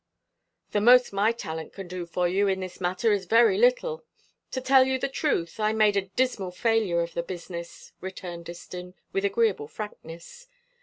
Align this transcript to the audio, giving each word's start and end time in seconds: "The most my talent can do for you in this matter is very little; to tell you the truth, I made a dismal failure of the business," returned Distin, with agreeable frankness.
"The 0.71 0.81
most 0.81 1.13
my 1.13 1.31
talent 1.31 1.73
can 1.73 1.87
do 1.87 2.07
for 2.07 2.27
you 2.27 2.47
in 2.47 2.59
this 2.59 2.81
matter 2.81 3.11
is 3.11 3.25
very 3.27 3.59
little; 3.59 4.03
to 4.49 4.59
tell 4.59 4.83
you 4.83 4.97
the 4.97 5.07
truth, 5.07 5.59
I 5.59 5.73
made 5.73 5.95
a 5.95 6.09
dismal 6.15 6.49
failure 6.49 7.01
of 7.01 7.13
the 7.13 7.21
business," 7.21 7.93
returned 8.01 8.45
Distin, 8.47 8.95
with 9.13 9.25
agreeable 9.25 9.67
frankness. 9.67 10.47